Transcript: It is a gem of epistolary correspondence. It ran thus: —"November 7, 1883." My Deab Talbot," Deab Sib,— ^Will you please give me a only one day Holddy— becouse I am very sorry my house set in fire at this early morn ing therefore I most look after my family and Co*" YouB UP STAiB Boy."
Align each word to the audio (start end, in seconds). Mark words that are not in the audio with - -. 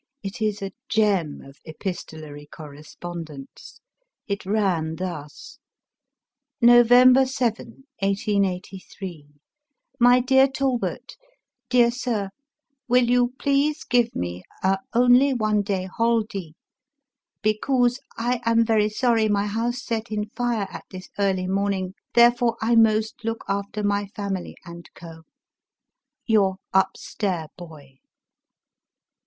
It 0.23 0.41
is 0.41 0.63
a 0.63 0.71
gem 0.89 1.41
of 1.45 1.59
epistolary 1.63 2.47
correspondence. 2.51 3.81
It 4.25 4.47
ran 4.47 4.95
thus: 4.95 5.59
—"November 6.59 7.27
7, 7.27 7.83
1883." 7.99 9.27
My 10.09 10.19
Deab 10.19 10.55
Talbot," 10.55 11.17
Deab 11.69 11.93
Sib,— 11.93 12.29
^Will 12.91 13.07
you 13.07 13.35
please 13.37 13.83
give 13.83 14.15
me 14.15 14.41
a 14.63 14.79
only 14.95 15.35
one 15.35 15.61
day 15.61 15.85
Holddy— 15.87 16.53
becouse 17.43 17.99
I 18.17 18.41
am 18.43 18.65
very 18.65 18.89
sorry 18.89 19.29
my 19.29 19.45
house 19.45 19.83
set 19.85 20.09
in 20.11 20.29
fire 20.29 20.65
at 20.71 20.85
this 20.89 21.09
early 21.19 21.45
morn 21.45 21.73
ing 21.75 21.93
therefore 22.15 22.57
I 22.59 22.73
most 22.73 23.23
look 23.23 23.45
after 23.47 23.83
my 23.83 24.07
family 24.07 24.55
and 24.65 24.89
Co*" 24.95 25.25
YouB 26.27 26.55
UP 26.73 26.97
STAiB 26.97 27.49
Boy." 27.55 27.99